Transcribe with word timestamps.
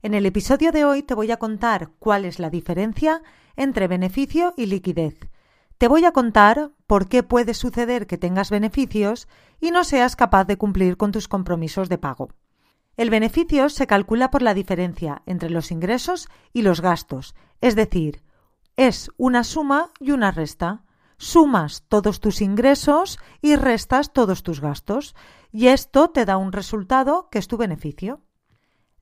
En 0.00 0.14
el 0.14 0.26
episodio 0.26 0.70
de 0.70 0.84
hoy 0.84 1.02
te 1.02 1.14
voy 1.14 1.32
a 1.32 1.38
contar 1.38 1.90
cuál 1.98 2.24
es 2.24 2.38
la 2.38 2.50
diferencia 2.50 3.20
entre 3.56 3.88
beneficio 3.88 4.54
y 4.56 4.66
liquidez. 4.66 5.18
Te 5.76 5.88
voy 5.88 6.04
a 6.04 6.12
contar 6.12 6.70
por 6.86 7.08
qué 7.08 7.24
puede 7.24 7.52
suceder 7.52 8.06
que 8.06 8.16
tengas 8.16 8.50
beneficios 8.50 9.26
y 9.60 9.72
no 9.72 9.82
seas 9.82 10.14
capaz 10.14 10.44
de 10.44 10.56
cumplir 10.56 10.96
con 10.96 11.10
tus 11.10 11.26
compromisos 11.26 11.88
de 11.88 11.98
pago. 11.98 12.28
El 12.96 13.10
beneficio 13.10 13.68
se 13.70 13.88
calcula 13.88 14.30
por 14.30 14.42
la 14.42 14.54
diferencia 14.54 15.22
entre 15.26 15.50
los 15.50 15.72
ingresos 15.72 16.28
y 16.52 16.62
los 16.62 16.80
gastos, 16.80 17.34
es 17.60 17.74
decir, 17.74 18.22
es 18.76 19.10
una 19.16 19.42
suma 19.42 19.90
y 19.98 20.12
una 20.12 20.30
resta. 20.30 20.84
Sumas 21.16 21.82
todos 21.88 22.20
tus 22.20 22.40
ingresos 22.40 23.18
y 23.42 23.56
restas 23.56 24.12
todos 24.12 24.44
tus 24.44 24.60
gastos, 24.60 25.16
y 25.50 25.66
esto 25.66 26.10
te 26.10 26.24
da 26.24 26.36
un 26.36 26.52
resultado 26.52 27.28
que 27.32 27.40
es 27.40 27.48
tu 27.48 27.56
beneficio. 27.56 28.20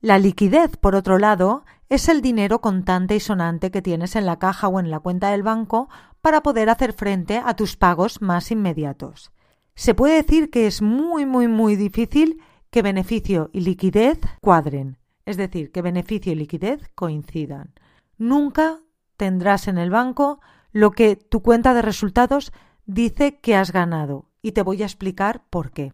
La 0.01 0.19
liquidez, 0.19 0.77
por 0.77 0.95
otro 0.95 1.17
lado, 1.17 1.65
es 1.89 2.07
el 2.07 2.21
dinero 2.21 2.61
contante 2.61 3.15
y 3.15 3.19
sonante 3.19 3.71
que 3.71 3.81
tienes 3.81 4.15
en 4.15 4.25
la 4.25 4.37
caja 4.37 4.67
o 4.67 4.79
en 4.79 4.91
la 4.91 4.99
cuenta 4.99 5.31
del 5.31 5.41
banco 5.41 5.89
para 6.21 6.43
poder 6.43 6.69
hacer 6.69 6.93
frente 6.93 7.41
a 7.43 7.55
tus 7.55 7.77
pagos 7.77 8.21
más 8.21 8.51
inmediatos. 8.51 9.31
Se 9.75 9.95
puede 9.95 10.15
decir 10.15 10.49
que 10.49 10.67
es 10.67 10.81
muy, 10.81 11.25
muy, 11.25 11.47
muy 11.47 11.75
difícil 11.75 12.41
que 12.69 12.81
beneficio 12.81 13.49
y 13.53 13.61
liquidez 13.61 14.19
cuadren, 14.41 14.97
es 15.25 15.37
decir, 15.37 15.71
que 15.71 15.81
beneficio 15.81 16.31
y 16.31 16.35
liquidez 16.35 16.89
coincidan. 16.93 17.73
Nunca 18.17 18.79
tendrás 19.15 19.67
en 19.67 19.77
el 19.77 19.89
banco 19.89 20.39
lo 20.71 20.91
que 20.91 21.15
tu 21.15 21.41
cuenta 21.41 21.73
de 21.73 21.81
resultados 21.81 22.51
dice 22.85 23.39
que 23.39 23.55
has 23.55 23.71
ganado, 23.71 24.29
y 24.41 24.51
te 24.51 24.61
voy 24.61 24.83
a 24.83 24.85
explicar 24.85 25.43
por 25.49 25.71
qué. 25.71 25.93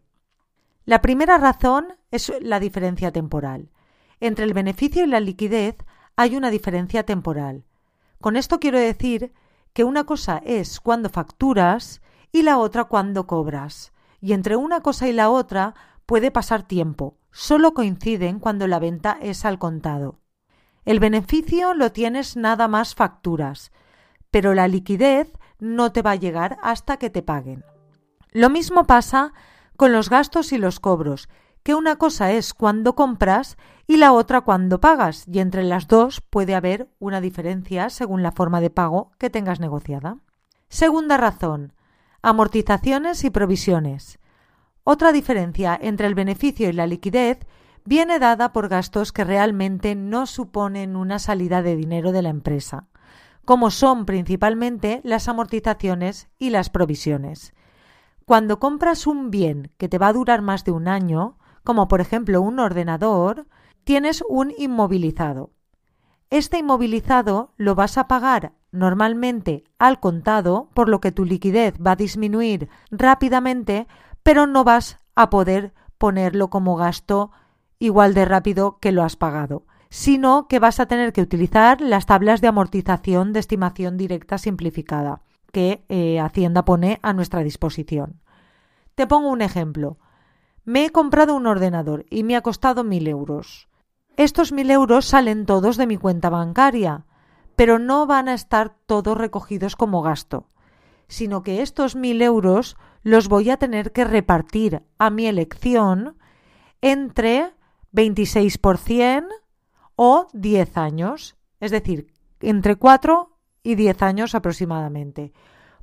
La 0.86 1.02
primera 1.02 1.38
razón 1.38 1.94
es 2.12 2.34
la 2.42 2.60
diferencia 2.60 3.12
temporal. 3.12 3.70
Entre 4.24 4.46
el 4.46 4.54
beneficio 4.54 5.04
y 5.04 5.08
la 5.08 5.20
liquidez 5.20 5.76
hay 6.16 6.38
una 6.38 6.50
diferencia 6.50 7.04
temporal. 7.04 7.66
Con 8.22 8.38
esto 8.38 8.62
quiero 8.62 8.80
decir 8.80 9.34
que 9.74 9.84
una 9.84 10.06
cosa 10.06 10.42
es 10.46 10.80
cuando 10.80 11.10
facturas 11.10 12.02
y 12.32 12.44
la 12.44 12.58
otra 12.58 12.86
cuando 12.86 13.28
cobras. 13.28 13.92
Y 14.22 14.32
entre 14.32 14.56
una 14.56 14.80
cosa 14.80 15.10
y 15.10 15.12
la 15.12 15.30
otra 15.30 15.76
puede 16.06 16.32
pasar 16.32 16.64
tiempo, 16.64 17.18
solo 17.34 17.74
coinciden 17.74 18.40
cuando 18.40 18.66
la 18.66 18.80
venta 18.80 19.18
es 19.22 19.44
al 19.44 19.60
contado. 19.60 20.22
El 20.86 21.02
beneficio 21.02 21.74
lo 21.74 21.92
tienes 21.92 22.38
nada 22.38 22.70
más 22.70 22.96
facturas, 22.96 23.74
pero 24.32 24.54
la 24.54 24.70
liquidez 24.70 25.34
no 25.60 25.92
te 25.92 26.02
va 26.02 26.12
a 26.12 26.16
llegar 26.16 26.56
hasta 26.64 26.96
que 26.96 27.10
te 27.10 27.24
paguen. 27.24 27.66
Lo 28.32 28.50
mismo 28.50 28.86
pasa 28.86 29.34
con 29.76 29.92
los 29.92 30.10
gastos 30.10 30.54
y 30.54 30.58
los 30.58 30.80
cobros, 30.80 31.28
que 31.64 31.76
una 31.76 31.96
cosa 31.96 32.32
es 32.32 32.54
cuando 32.54 32.94
compras 32.94 33.58
y 33.88 33.98
la 33.98 34.12
otra 34.12 34.42
cuando 34.42 34.80
pagas, 34.80 35.26
y 35.28 35.40
entre 35.40 35.64
las 35.64 35.88
dos 35.88 36.22
puede 36.22 36.56
haber 36.56 36.90
una 37.00 37.22
diferencia 37.22 37.90
según 37.90 38.22
la 38.22 38.32
forma 38.32 38.62
de 38.62 38.70
pago 38.70 39.12
que 39.18 39.30
tengas 39.30 39.60
negociada. 39.60 40.18
Segunda 40.70 41.18
razón, 41.18 41.74
amortizaciones 42.22 43.24
y 43.24 43.30
provisiones. 43.30 44.20
Otra 44.84 45.12
diferencia 45.12 45.78
entre 45.82 46.08
el 46.08 46.16
beneficio 46.16 46.70
y 46.70 46.74
la 46.74 46.88
liquidez 46.88 47.40
viene 47.86 48.20
dada 48.20 48.54
por 48.54 48.68
gastos 48.68 49.12
que 49.12 49.24
realmente 49.24 49.96
no 49.96 50.26
suponen 50.26 50.96
una 50.96 51.20
salida 51.20 51.62
de 51.62 51.76
dinero 51.76 52.12
de 52.12 52.22
la 52.22 52.30
empresa, 52.30 52.88
como 53.46 53.72
son 53.72 54.06
principalmente 54.06 55.02
las 55.04 55.28
amortizaciones 55.28 56.28
y 56.38 56.50
las 56.50 56.70
provisiones. 56.70 57.54
Cuando 58.26 58.60
compras 58.60 59.06
un 59.06 59.32
bien 59.32 59.72
que 59.78 59.90
te 59.90 59.98
va 59.98 60.08
a 60.08 60.14
durar 60.14 60.42
más 60.42 60.64
de 60.64 60.72
un 60.72 60.88
año, 60.88 61.38
como 61.64 61.88
por 61.88 62.02
ejemplo 62.02 62.42
un 62.42 62.60
ordenador, 62.60 63.46
tienes 63.84 64.24
un 64.28 64.54
inmovilizado. 64.58 65.52
Este 66.30 66.58
inmovilizado 66.58 67.54
lo 67.58 67.76
vas 67.76 67.98
a 67.98 68.08
pagar 68.08 68.54
normalmente 68.72 69.64
al 69.78 70.00
contado, 70.00 70.70
por 70.74 70.90
lo 70.90 71.00
que 71.00 71.12
tu 71.12 71.26
liquidez 71.26 71.76
va 71.76 71.92
a 71.92 71.96
disminuir 71.96 72.70
rápidamente, 72.90 73.88
pero 74.24 74.48
no 74.48 74.64
vas 74.64 74.98
a 75.16 75.30
poder 75.30 75.74
ponerlo 75.98 76.50
como 76.50 76.76
gasto 76.76 77.32
igual 77.78 78.14
de 78.14 78.26
rápido 78.26 78.80
que 78.80 78.92
lo 78.92 79.04
has 79.04 79.16
pagado, 79.16 79.66
sino 79.90 80.48
que 80.48 80.60
vas 80.60 80.80
a 80.80 80.88
tener 80.88 81.14
que 81.14 81.22
utilizar 81.22 81.82
las 81.82 82.08
tablas 82.08 82.42
de 82.42 82.48
amortización 82.48 83.32
de 83.32 83.40
estimación 83.40 83.98
directa 83.98 84.38
simplificada 84.38 85.22
que 85.52 85.86
eh, 85.88 86.20
Hacienda 86.20 86.66
pone 86.66 87.00
a 87.04 87.14
nuestra 87.14 87.44
disposición. 87.44 88.20
Te 88.96 89.08
pongo 89.08 89.30
un 89.30 89.42
ejemplo. 89.42 90.00
Me 90.66 90.86
he 90.86 90.92
comprado 90.92 91.36
un 91.36 91.46
ordenador 91.46 92.06
y 92.10 92.24
me 92.24 92.38
ha 92.38 92.42
costado 92.42 92.86
mil 92.86 93.08
euros. 93.08 93.68
Estos 94.16 94.54
mil 94.54 94.72
euros 94.72 95.06
salen 95.06 95.46
todos 95.46 95.76
de 95.76 95.88
mi 95.88 95.98
cuenta 95.98 96.30
bancaria, 96.30 97.06
pero 97.56 97.80
no 97.80 98.08
van 98.08 98.30
a 98.30 98.34
estar 98.34 98.76
todos 98.86 99.18
recogidos 99.18 99.76
como 99.76 100.02
gasto, 100.02 100.48
sino 101.08 101.44
que 101.44 101.62
estos 101.62 101.96
mil 101.96 102.22
euros 102.22 102.78
los 103.02 103.28
voy 103.28 103.50
a 103.50 103.58
tener 103.58 103.92
que 103.92 104.06
repartir 104.06 104.84
a 104.98 105.10
mi 105.10 105.26
elección 105.26 106.18
entre 106.82 107.54
26% 107.92 109.28
o 109.96 110.28
10 110.32 110.78
años, 110.78 111.36
es 111.60 111.72
decir, 111.72 112.08
entre 112.40 112.78
4 112.78 113.38
y 113.64 113.76
10 113.76 114.02
años 114.02 114.34
aproximadamente. 114.34 115.34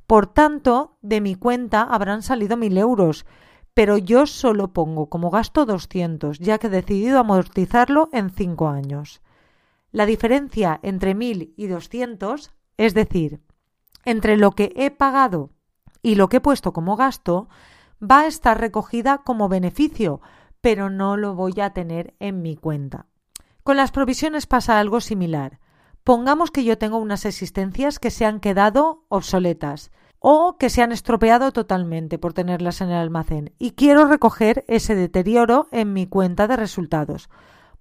Por 0.07 0.27
tanto, 0.27 0.97
de 1.01 1.21
mi 1.21 1.35
cuenta 1.35 1.83
habrán 1.83 2.23
salido 2.23 2.57
mil 2.57 2.77
euros, 2.77 3.25
pero 3.73 3.97
yo 3.97 4.25
solo 4.25 4.73
pongo 4.73 5.09
como 5.09 5.29
gasto 5.29 5.65
200, 5.65 6.39
ya 6.39 6.57
que 6.57 6.67
he 6.67 6.69
decidido 6.69 7.19
amortizarlo 7.19 8.09
en 8.11 8.29
5 8.29 8.67
años. 8.67 9.21
La 9.91 10.05
diferencia 10.05 10.79
entre 10.83 11.15
1000 11.15 11.53
y 11.55 11.67
200, 11.67 12.51
es 12.77 12.93
decir, 12.93 13.41
entre 14.05 14.37
lo 14.37 14.51
que 14.51 14.73
he 14.75 14.91
pagado 14.91 15.51
y 16.01 16.15
lo 16.15 16.29
que 16.29 16.37
he 16.37 16.41
puesto 16.41 16.73
como 16.73 16.95
gasto, 16.95 17.47
va 18.01 18.21
a 18.21 18.27
estar 18.27 18.59
recogida 18.59 19.19
como 19.19 19.49
beneficio, 19.49 20.21
pero 20.59 20.89
no 20.89 21.17
lo 21.17 21.35
voy 21.35 21.59
a 21.61 21.71
tener 21.71 22.15
en 22.19 22.41
mi 22.41 22.55
cuenta. 22.55 23.07
Con 23.63 23.77
las 23.77 23.91
provisiones 23.91 24.47
pasa 24.47 24.79
algo 24.79 25.01
similar. 25.01 25.59
Pongamos 26.03 26.49
que 26.49 26.63
yo 26.63 26.77
tengo 26.77 26.97
unas 26.97 27.25
existencias 27.25 27.99
que 27.99 28.09
se 28.09 28.25
han 28.25 28.39
quedado 28.39 29.05
obsoletas 29.07 29.91
o 30.23 30.55
que 30.59 30.69
se 30.69 30.83
han 30.83 30.91
estropeado 30.91 31.51
totalmente 31.51 32.19
por 32.19 32.33
tenerlas 32.33 32.79
en 32.79 32.89
el 32.89 32.97
almacén 32.97 33.53
y 33.57 33.71
quiero 33.71 34.05
recoger 34.05 34.63
ese 34.67 34.95
deterioro 34.95 35.67
en 35.71 35.93
mi 35.93 36.05
cuenta 36.05 36.47
de 36.47 36.55
resultados, 36.55 37.27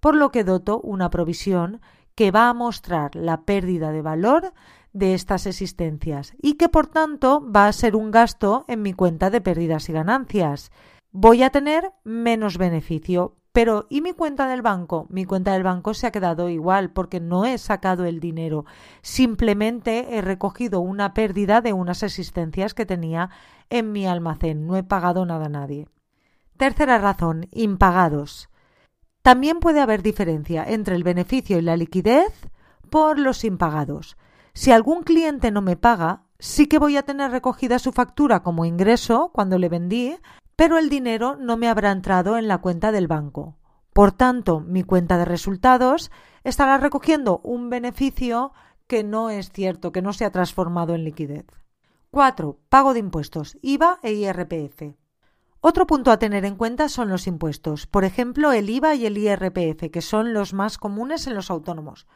por 0.00 0.16
lo 0.16 0.32
que 0.32 0.42
doto 0.42 0.80
una 0.80 1.10
provisión 1.10 1.82
que 2.14 2.30
va 2.30 2.48
a 2.48 2.54
mostrar 2.54 3.14
la 3.14 3.42
pérdida 3.42 3.92
de 3.92 4.00
valor 4.00 4.54
de 4.94 5.12
estas 5.12 5.46
existencias 5.46 6.34
y 6.40 6.54
que 6.54 6.70
por 6.70 6.86
tanto 6.86 7.46
va 7.54 7.68
a 7.68 7.72
ser 7.72 7.94
un 7.94 8.10
gasto 8.10 8.64
en 8.68 8.80
mi 8.80 8.94
cuenta 8.94 9.28
de 9.28 9.42
pérdidas 9.42 9.90
y 9.90 9.92
ganancias. 9.92 10.72
Voy 11.12 11.42
a 11.42 11.50
tener 11.50 11.92
menos 12.04 12.56
beneficio, 12.56 13.36
pero 13.52 13.86
¿y 13.90 14.00
mi 14.00 14.12
cuenta 14.12 14.46
del 14.46 14.62
banco? 14.62 15.06
Mi 15.10 15.24
cuenta 15.24 15.52
del 15.52 15.64
banco 15.64 15.92
se 15.94 16.06
ha 16.06 16.12
quedado 16.12 16.48
igual 16.48 16.90
porque 16.90 17.18
no 17.18 17.44
he 17.44 17.58
sacado 17.58 18.04
el 18.04 18.20
dinero. 18.20 18.64
Simplemente 19.02 20.16
he 20.16 20.20
recogido 20.20 20.80
una 20.80 21.14
pérdida 21.14 21.60
de 21.60 21.72
unas 21.72 22.02
existencias 22.02 22.74
que 22.74 22.86
tenía 22.86 23.30
en 23.68 23.90
mi 23.90 24.06
almacén. 24.06 24.66
No 24.66 24.76
he 24.76 24.84
pagado 24.84 25.26
nada 25.26 25.46
a 25.46 25.50
nadie. 25.50 25.88
Tercera 26.56 26.98
razón, 26.98 27.48
impagados. 27.50 28.50
También 29.22 29.58
puede 29.58 29.80
haber 29.80 30.02
diferencia 30.02 30.64
entre 30.64 30.94
el 30.94 31.02
beneficio 31.02 31.58
y 31.58 31.62
la 31.62 31.76
liquidez 31.76 32.32
por 32.88 33.18
los 33.18 33.44
impagados. 33.44 34.16
Si 34.52 34.72
algún 34.72 35.02
cliente 35.02 35.50
no 35.50 35.62
me 35.62 35.76
paga, 35.76 36.24
sí 36.38 36.66
que 36.66 36.78
voy 36.78 36.96
a 36.96 37.02
tener 37.02 37.30
recogida 37.30 37.78
su 37.78 37.92
factura 37.92 38.42
como 38.42 38.64
ingreso 38.64 39.30
cuando 39.32 39.58
le 39.58 39.68
vendí, 39.68 40.16
pero 40.60 40.76
el 40.76 40.90
dinero 40.90 41.38
no 41.40 41.56
me 41.56 41.68
habrá 41.68 41.90
entrado 41.90 42.36
en 42.36 42.46
la 42.46 42.58
cuenta 42.58 42.92
del 42.92 43.08
banco. 43.08 43.56
Por 43.94 44.12
tanto, 44.12 44.60
mi 44.60 44.82
cuenta 44.82 45.16
de 45.16 45.24
resultados 45.24 46.10
estará 46.44 46.76
recogiendo 46.76 47.40
un 47.42 47.70
beneficio 47.70 48.52
que 48.86 49.02
no 49.02 49.30
es 49.30 49.50
cierto, 49.52 49.90
que 49.90 50.02
no 50.02 50.12
se 50.12 50.26
ha 50.26 50.30
transformado 50.30 50.94
en 50.94 51.02
liquidez. 51.02 51.46
4. 52.10 52.58
Pago 52.68 52.92
de 52.92 52.98
impuestos, 52.98 53.56
IVA 53.62 54.00
e 54.02 54.12
IRPF. 54.12 54.96
Otro 55.62 55.86
punto 55.86 56.10
a 56.10 56.18
tener 56.18 56.44
en 56.44 56.56
cuenta 56.56 56.90
son 56.90 57.08
los 57.08 57.26
impuestos, 57.26 57.86
por 57.86 58.04
ejemplo, 58.04 58.52
el 58.52 58.68
IVA 58.68 58.94
y 58.96 59.06
el 59.06 59.16
IRPF, 59.16 59.90
que 59.90 60.02
son 60.02 60.34
los 60.34 60.52
más 60.52 60.76
comunes 60.76 61.26
en 61.26 61.36
los 61.36 61.50
autónomos. 61.50 62.06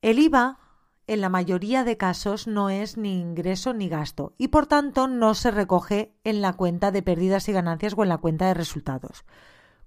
El 0.00 0.18
IVA 0.18 0.60
en 1.06 1.20
la 1.20 1.28
mayoría 1.28 1.84
de 1.84 1.96
casos 1.96 2.46
no 2.46 2.70
es 2.70 2.96
ni 2.96 3.20
ingreso 3.20 3.74
ni 3.74 3.88
gasto 3.88 4.34
y 4.38 4.48
por 4.48 4.66
tanto 4.66 5.08
no 5.08 5.34
se 5.34 5.50
recoge 5.50 6.14
en 6.24 6.40
la 6.40 6.52
cuenta 6.52 6.90
de 6.90 7.02
pérdidas 7.02 7.48
y 7.48 7.52
ganancias 7.52 7.94
o 7.96 8.02
en 8.02 8.08
la 8.08 8.18
cuenta 8.18 8.46
de 8.46 8.54
resultados. 8.54 9.24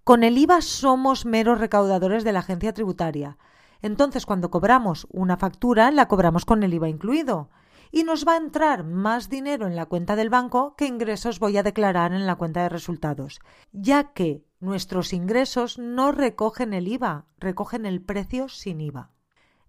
Con 0.03 0.23
el 0.23 0.37
IVA 0.37 0.61
somos 0.61 1.25
meros 1.25 1.59
recaudadores 1.59 2.23
de 2.23 2.31
la 2.31 2.39
agencia 2.39 2.73
tributaria. 2.73 3.37
Entonces, 3.81 4.25
cuando 4.25 4.51
cobramos 4.51 5.07
una 5.09 5.37
factura, 5.37 5.89
la 5.89 6.07
cobramos 6.07 6.45
con 6.45 6.61
el 6.63 6.73
IVA 6.73 6.89
incluido. 6.89 7.49
Y 7.91 8.03
nos 8.03 8.27
va 8.27 8.33
a 8.33 8.37
entrar 8.37 8.83
más 8.83 9.29
dinero 9.29 9.67
en 9.67 9.75
la 9.75 9.85
cuenta 9.85 10.15
del 10.15 10.29
banco 10.29 10.75
que 10.75 10.85
ingresos 10.85 11.39
voy 11.39 11.57
a 11.57 11.63
declarar 11.63 12.13
en 12.13 12.27
la 12.27 12.35
cuenta 12.35 12.61
de 12.61 12.69
resultados, 12.69 13.39
ya 13.71 14.11
que 14.13 14.45
nuestros 14.59 15.13
ingresos 15.13 15.79
no 15.79 16.11
recogen 16.11 16.73
el 16.73 16.87
IVA, 16.87 17.25
recogen 17.39 17.85
el 17.85 18.01
precio 18.01 18.49
sin 18.49 18.81
IVA. 18.81 19.11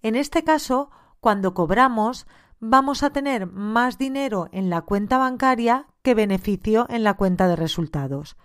En 0.03 0.17
este 0.17 0.45
caso, 0.45 0.91
cuando 1.21 1.55
cobramos, 1.55 2.27
vamos 2.61 3.03
a 3.03 3.11
tener 3.11 3.47
más 3.47 3.99
dinero 3.99 4.49
en 4.53 4.71
la 4.71 4.83
cuenta 4.83 5.19
bancaria 5.19 5.87
que 6.03 6.15
beneficio 6.15 6.87
en 6.89 7.05
la 7.05 7.15
cuenta 7.15 7.49
de 7.49 7.57
resultados. 7.57 8.37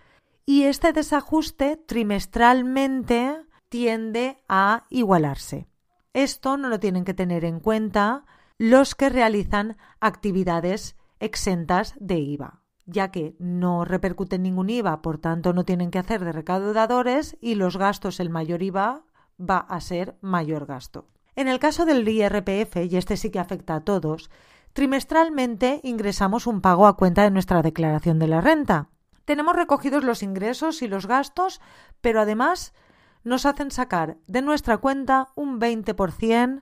Y 0.45 0.63
este 0.63 0.93
desajuste 0.93 1.77
trimestralmente 1.77 3.37
tiende 3.69 4.43
a 4.49 4.85
igualarse. 4.89 5.67
Esto 6.13 6.57
no 6.57 6.67
lo 6.67 6.79
tienen 6.79 7.05
que 7.05 7.13
tener 7.13 7.45
en 7.45 7.59
cuenta 7.59 8.25
los 8.57 8.95
que 8.95 9.09
realizan 9.09 9.77
actividades 9.99 10.97
exentas 11.19 11.95
de 11.99 12.19
IVA, 12.19 12.61
ya 12.85 13.11
que 13.11 13.35
no 13.39 13.85
repercuten 13.85 14.43
ningún 14.43 14.69
IVA, 14.69 15.01
por 15.01 15.19
tanto 15.19 15.53
no 15.53 15.63
tienen 15.63 15.89
que 15.89 15.99
hacer 15.99 16.25
de 16.25 16.31
recaudadores 16.31 17.37
y 17.39 17.55
los 17.55 17.77
gastos, 17.77 18.19
el 18.19 18.29
mayor 18.29 18.61
IVA 18.61 19.05
va 19.39 19.57
a 19.57 19.79
ser 19.79 20.17
mayor 20.21 20.65
gasto. 20.65 21.07
En 21.41 21.47
el 21.47 21.57
caso 21.57 21.85
del 21.85 22.07
IRPF, 22.07 22.85
y 22.87 22.97
este 22.97 23.17
sí 23.17 23.31
que 23.31 23.39
afecta 23.39 23.73
a 23.73 23.81
todos, 23.81 24.29
trimestralmente 24.73 25.81
ingresamos 25.83 26.45
un 26.45 26.61
pago 26.61 26.85
a 26.85 26.95
cuenta 26.95 27.23
de 27.23 27.31
nuestra 27.31 27.63
declaración 27.63 28.19
de 28.19 28.27
la 28.27 28.41
renta. 28.41 28.89
Tenemos 29.25 29.55
recogidos 29.55 30.03
los 30.03 30.21
ingresos 30.21 30.83
y 30.83 30.87
los 30.87 31.07
gastos, 31.07 31.59
pero 31.99 32.21
además 32.21 32.75
nos 33.23 33.47
hacen 33.47 33.71
sacar 33.71 34.17
de 34.27 34.43
nuestra 34.43 34.77
cuenta 34.77 35.29
un 35.33 35.59
20% 35.59 36.61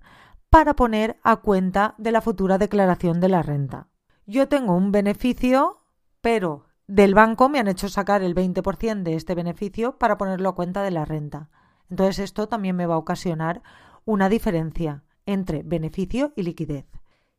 para 0.50 0.78
poner 0.78 1.20
a 1.24 1.36
cuenta 1.36 1.94
de 1.98 2.14
la 2.14 2.22
futura 2.22 2.58
declaración 2.58 3.20
de 3.20 3.28
la 3.28 3.42
renta. 3.42 3.88
Yo 4.28 4.48
tengo 4.48 4.78
un 4.78 4.94
beneficio, 4.94 5.82
pero 6.22 6.68
del 6.88 7.16
banco 7.16 7.50
me 7.50 7.60
han 7.60 7.68
hecho 7.68 7.90
sacar 7.90 8.24
el 8.24 8.34
20% 8.34 9.04
de 9.04 9.16
este 9.16 9.36
beneficio 9.36 9.98
para 9.98 10.18
ponerlo 10.18 10.48
a 10.48 10.56
cuenta 10.56 10.84
de 10.84 10.92
la 10.92 11.04
renta. 11.04 11.50
Entonces 11.90 12.20
esto 12.20 12.48
también 12.48 12.78
me 12.78 12.86
va 12.86 12.96
a 12.96 13.00
ocasionar 13.00 13.62
una 14.10 14.28
diferencia 14.28 15.04
entre 15.28 15.62
beneficio 15.62 16.34
y 16.36 16.42
liquidez. 16.42 16.88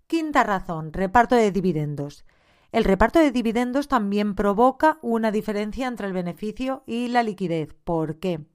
Quinta 0.07 0.45
razón, 0.45 0.93
reparto 0.93 1.35
de 1.35 1.51
dividendos. 1.51 2.25
El 2.71 2.85
reparto 2.85 3.19
de 3.19 3.33
dividendos 3.33 3.89
también 3.89 4.37
provoca 4.37 5.01
una 5.03 5.33
diferencia 5.33 5.89
entre 5.89 6.07
el 6.07 6.13
beneficio 6.13 6.85
y 6.87 7.09
la 7.09 7.25
liquidez. 7.25 7.75
¿Por 7.83 8.21
qué? 8.21 8.47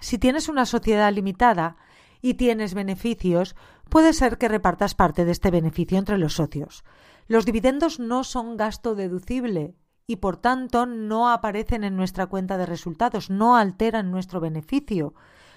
Si 0.00 0.18
tienes 0.18 0.48
una 0.48 0.66
sociedad 0.66 1.12
limitada 1.12 1.78
y 2.22 2.34
tienes 2.34 2.74
beneficios, 2.74 3.56
puede 3.88 4.12
ser 4.12 4.38
que 4.38 4.46
repartas 4.46 4.94
parte 4.94 5.24
de 5.24 5.32
este 5.32 5.50
beneficio 5.50 5.98
entre 5.98 6.18
los 6.18 6.34
socios. 6.34 6.84
Los 7.26 7.44
dividendos 7.44 7.98
no 7.98 8.22
son 8.22 8.56
gasto 8.56 8.94
deducible 8.94 9.74
y 10.06 10.16
por 10.16 10.36
tanto 10.36 10.86
no 10.86 11.28
aparecen 11.28 11.82
en 11.82 11.96
nuestra 11.96 12.26
cuenta 12.26 12.56
de 12.56 12.66
resultados, 12.66 13.30
no 13.30 13.56
alteran 13.56 14.12
nuestro 14.12 14.38
beneficio 14.38 15.14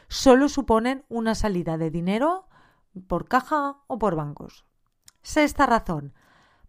solo 0.09 0.49
suponen 0.49 1.05
una 1.07 1.35
salida 1.35 1.77
de 1.77 1.91
dinero 1.91 2.47
por 3.07 3.27
caja 3.27 3.77
o 3.87 3.97
por 3.97 4.15
bancos. 4.15 4.65
Sexta 5.21 5.65
razón. 5.65 6.13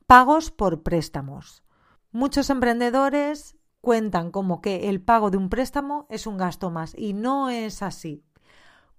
Pagos 0.07 0.51
por 0.51 0.83
préstamos. 0.83 1.65
Muchos 2.13 2.51
emprendedores 2.51 3.57
cuentan 3.81 4.31
como 4.31 4.61
que 4.61 4.91
el 4.91 5.01
pago 5.01 5.31
de 5.31 5.39
un 5.39 5.49
préstamo 5.49 6.07
es 6.11 6.27
un 6.27 6.37
gasto 6.37 6.71
más 6.71 6.95
y 6.97 7.15
no 7.15 7.49
es 7.49 7.83
así. 7.83 8.25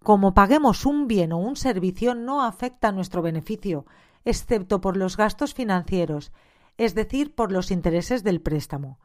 Como 0.03 0.33
paguemos 0.33 0.85
un 0.85 1.07
bien 1.07 1.31
o 1.31 1.37
un 1.37 1.55
servicio 1.55 2.15
no 2.15 2.41
afecta 2.41 2.91
nuestro 2.91 3.21
beneficio, 3.21 3.85
excepto 4.25 4.81
por 4.81 4.97
los 4.97 5.15
gastos 5.15 5.53
financieros, 5.53 6.31
es 6.77 6.95
decir, 6.95 7.35
por 7.35 7.51
los 7.51 7.69
intereses 7.69 8.23
del 8.23 8.41
préstamo. 8.41 8.99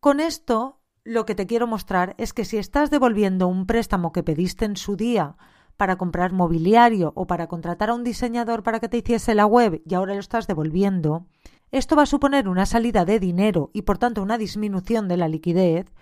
Con 0.00 0.20
esto 0.20 0.81
lo 1.04 1.26
que 1.26 1.34
te 1.34 1.46
quiero 1.46 1.66
mostrar 1.66 2.14
es 2.18 2.32
que 2.32 2.44
si 2.44 2.58
estás 2.58 2.90
devolviendo 2.90 3.48
un 3.48 3.66
préstamo 3.66 4.12
que 4.12 4.22
pediste 4.22 4.64
en 4.64 4.76
su 4.76 4.96
día 4.96 5.36
para 5.76 5.96
comprar 5.96 6.32
mobiliario 6.32 7.12
o 7.16 7.26
para 7.26 7.48
contratar 7.48 7.90
a 7.90 7.94
un 7.94 8.04
diseñador 8.04 8.62
para 8.62 8.78
que 8.78 8.88
te 8.88 8.98
hiciese 8.98 9.34
la 9.34 9.46
web 9.46 9.82
y 9.84 9.94
ahora 9.94 10.14
lo 10.14 10.20
estás 10.20 10.46
devolviendo, 10.46 11.26
esto 11.70 11.96
va 11.96 12.02
a 12.02 12.06
suponer 12.06 12.48
una 12.48 12.66
salida 12.66 13.04
de 13.04 13.18
dinero 13.18 13.70
y 13.72 13.82
por 13.82 13.98
tanto 13.98 14.22
una 14.22 14.38
disminución 14.38 15.08
de 15.08 15.16
la 15.16 15.28
liquidez, 15.28 15.92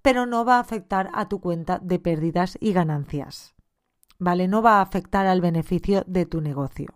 pero 0.00 0.24
no 0.24 0.44
va 0.44 0.56
a 0.56 0.60
afectar 0.60 1.10
a 1.12 1.28
tu 1.28 1.40
cuenta 1.40 1.78
de 1.82 1.98
pérdidas 1.98 2.56
y 2.60 2.72
ganancias. 2.72 3.54
¿Vale? 4.18 4.48
No 4.48 4.62
va 4.62 4.78
a 4.78 4.82
afectar 4.82 5.26
al 5.26 5.42
beneficio 5.42 6.04
de 6.06 6.24
tu 6.24 6.40
negocio. 6.40 6.94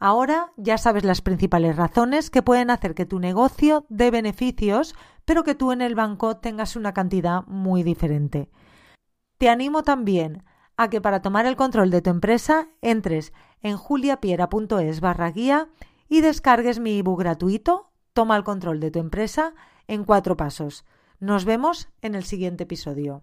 Ahora 0.00 0.52
ya 0.56 0.78
sabes 0.78 1.04
las 1.04 1.20
principales 1.20 1.76
razones 1.76 2.28
que 2.28 2.42
pueden 2.42 2.70
hacer 2.70 2.96
que 2.96 3.06
tu 3.06 3.20
negocio 3.20 3.86
dé 3.88 4.10
beneficios, 4.10 4.96
pero 5.24 5.44
que 5.44 5.54
tú 5.54 5.72
en 5.72 5.80
el 5.82 5.94
banco 5.94 6.36
tengas 6.36 6.76
una 6.76 6.92
cantidad 6.92 7.44
muy 7.46 7.82
diferente. 7.82 8.50
Te 9.38 9.48
animo 9.48 9.82
también 9.82 10.44
a 10.76 10.88
que 10.88 11.00
para 11.00 11.22
tomar 11.22 11.46
el 11.46 11.56
control 11.56 11.90
de 11.90 12.02
tu 12.02 12.10
empresa 12.10 12.68
entres 12.80 13.32
en 13.60 13.76
juliapiera.es 13.76 15.00
barra 15.00 15.30
guía 15.30 15.68
y 16.08 16.20
descargues 16.20 16.80
mi 16.80 16.98
ebook 16.98 17.20
gratuito 17.20 17.92
Toma 18.12 18.36
el 18.36 18.44
control 18.44 18.78
de 18.80 18.90
tu 18.90 18.98
empresa 18.98 19.54
en 19.86 20.04
cuatro 20.04 20.36
pasos. 20.36 20.84
Nos 21.18 21.44
vemos 21.44 21.88
en 22.02 22.14
el 22.14 22.24
siguiente 22.24 22.64
episodio. 22.64 23.22